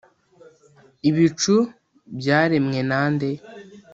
ibicu 1.09 1.55
byaremwe 2.17 2.79
nande. 2.89 3.29